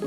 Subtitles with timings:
[0.00, 0.06] We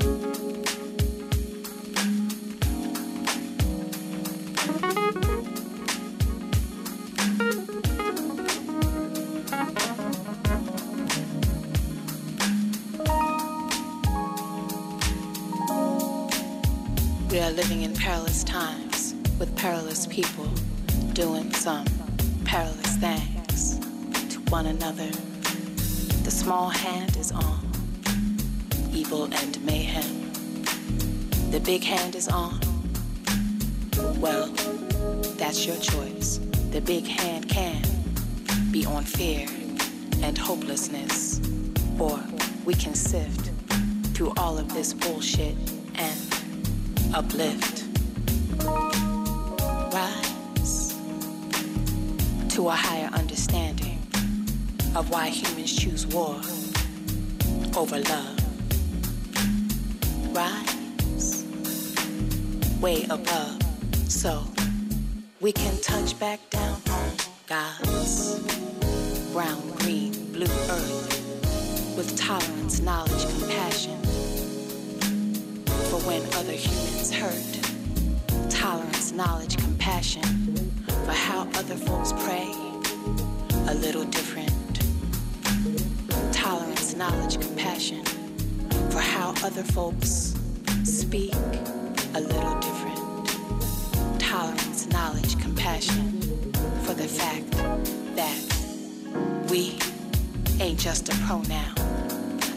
[17.40, 20.46] are living in perilous times with perilous people
[21.12, 21.84] doing some
[22.44, 23.78] perilous things
[24.30, 25.10] to one another.
[26.24, 27.63] The small hand is on
[29.04, 30.32] evil and mayhem.
[31.50, 32.58] The big hand is on.
[34.18, 34.46] Well,
[35.36, 36.40] that's your choice.
[36.70, 37.82] The big hand can
[38.70, 39.46] be on fear
[40.22, 41.40] and hopelessness,
[41.98, 42.18] or
[42.64, 43.50] we can sift
[44.14, 45.54] through all of this bullshit
[45.96, 47.84] and uplift.
[49.92, 50.94] Rise
[52.54, 53.98] to a higher understanding
[54.96, 56.40] of why humans choose war
[57.76, 58.33] over love.
[62.84, 63.58] Way above
[64.08, 64.44] so
[65.40, 67.10] we can touch back down on
[67.46, 68.40] God's
[69.32, 73.98] brown, green, blue earth with tolerance, knowledge, compassion
[75.88, 78.50] for when other humans hurt.
[78.50, 80.22] Tolerance, knowledge, compassion
[81.06, 82.52] for how other folks pray.
[83.68, 84.52] A little different.
[86.34, 88.04] Tolerance, knowledge, compassion
[88.90, 90.34] for how other folks
[90.84, 91.32] speak.
[92.16, 92.63] A little different.
[101.26, 101.74] Pronoun,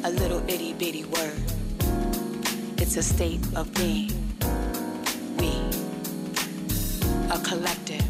[0.04, 1.42] a little itty bitty word.
[2.78, 4.12] It's a state of being.
[5.40, 5.54] We,
[7.32, 8.06] a collective,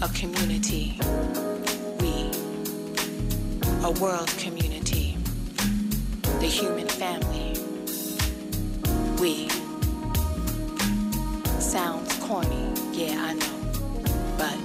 [0.00, 1.00] a community.
[2.00, 2.30] We,
[3.82, 5.16] a world community.
[6.38, 7.58] The human family.
[9.20, 9.48] We.
[11.58, 13.56] Sounds corny, yeah, I know.
[14.38, 14.56] But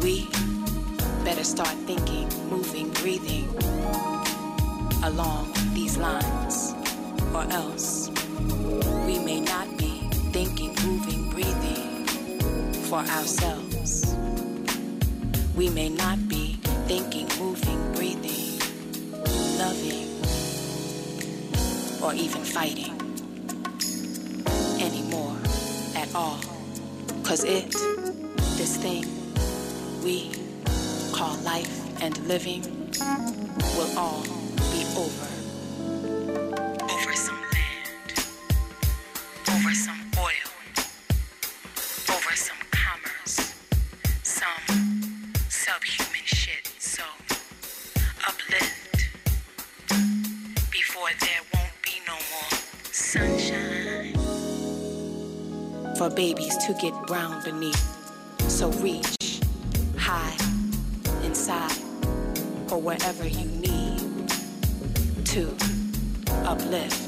[0.00, 0.28] we
[1.24, 3.48] better start thinking, moving, breathing
[5.04, 6.74] along these lines,
[7.34, 8.10] or else
[9.06, 12.04] we may not be thinking, moving, breathing
[12.88, 14.16] for ourselves.
[15.56, 18.58] We may not be thinking, moving, breathing,
[19.58, 20.08] loving,
[22.02, 22.94] or even fighting
[24.80, 25.36] anymore
[25.96, 26.40] at all.
[27.22, 27.70] Cause it,
[28.56, 29.04] this thing
[30.02, 30.32] we
[31.12, 32.62] call life and living,
[33.76, 34.37] will all
[57.08, 57.96] brown beneath.
[58.50, 59.40] So reach
[59.96, 60.36] high
[61.24, 61.72] inside
[62.70, 64.28] or wherever you need
[65.24, 65.56] to
[66.44, 67.07] uplift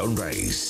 [0.00, 0.69] Sunrise.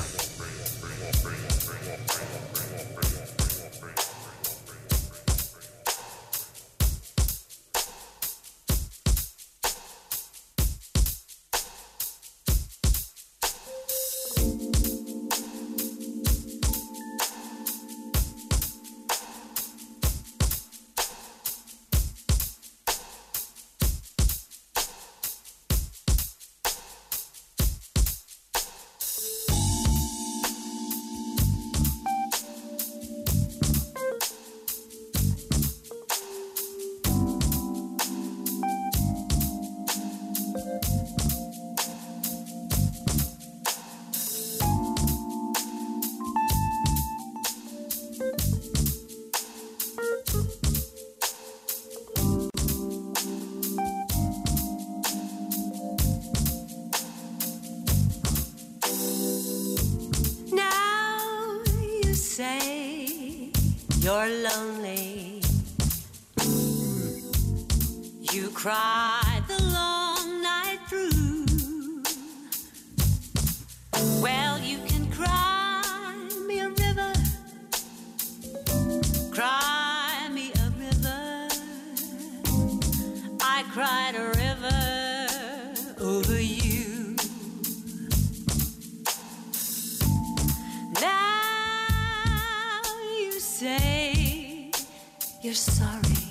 [95.51, 96.30] you're sorry.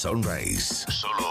[0.00, 0.86] Sunrise.
[0.88, 1.29] Solo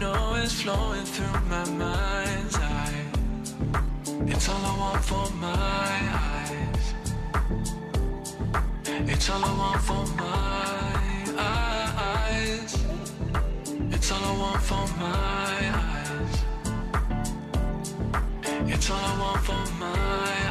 [0.00, 0.34] know
[0.64, 3.04] flowing through my mind's eye.
[4.26, 6.94] It's all I want for my eyes.
[9.12, 11.04] It's all I want for my
[11.38, 12.72] eyes.
[13.94, 16.34] It's all I want for my eyes.
[18.72, 20.43] It's all I want for my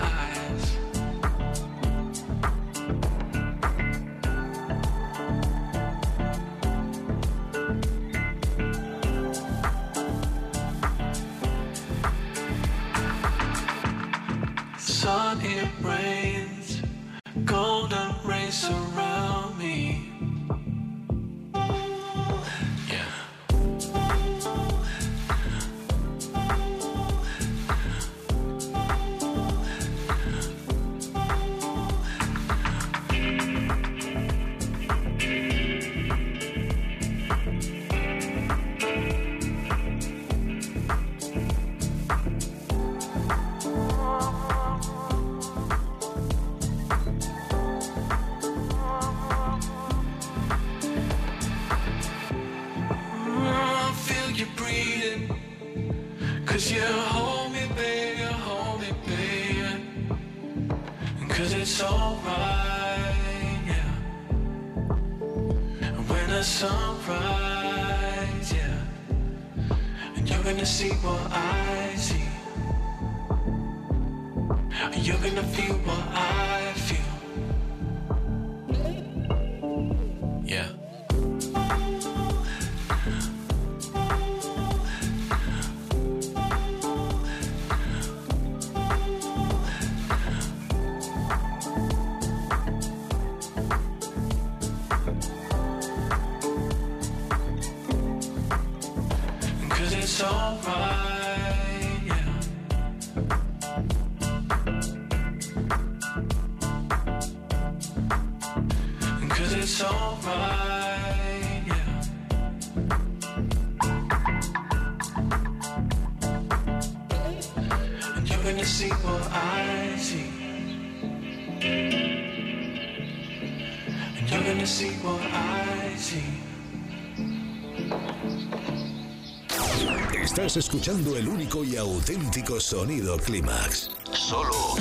[130.24, 133.91] Estás escuchando el único y auténtico sonido Clímax.
[134.13, 134.76] Solo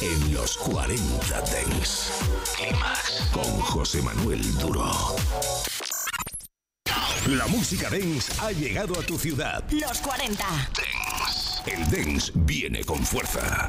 [0.00, 2.12] en los 40 Dents.
[2.56, 4.90] Clímax con José Manuel Duro.
[7.26, 9.62] La música dance ha llegado a tu ciudad.
[9.70, 10.44] Los 40.
[11.66, 13.68] El dance viene con fuerza.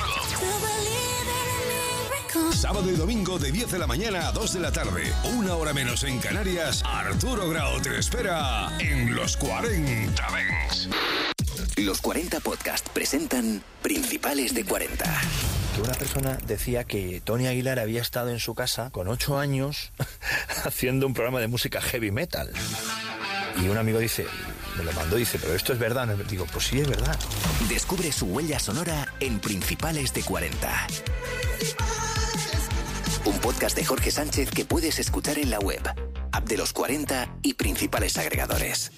[2.61, 5.11] Sábado y domingo de 10 de la mañana a 2 de la tarde.
[5.35, 6.83] Una hora menos en Canarias.
[6.85, 10.87] Arturo Grau te espera en los 40 Dance.
[11.77, 15.03] Los 40 Podcast presentan Principales de 40.
[15.73, 19.91] que una persona decía que Tony Aguilar había estado en su casa con ocho años
[20.63, 22.53] haciendo un programa de música heavy metal.
[23.59, 24.27] Y un amigo dice,
[24.77, 26.05] me lo mandó, dice, pero esto es verdad.
[26.05, 27.17] No, Digo, pues sí, es verdad.
[27.67, 30.87] Descubre su huella sonora en Principales de 40.
[33.41, 35.81] Podcast de Jorge Sánchez que puedes escuchar en la web,
[36.31, 38.91] app de los 40 y principales agregadores.